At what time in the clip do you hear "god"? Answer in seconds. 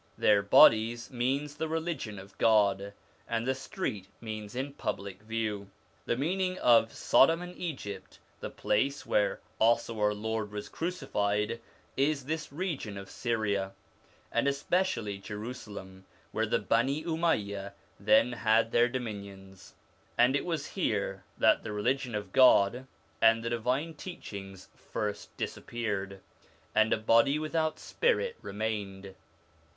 2.39-2.91, 22.33-22.87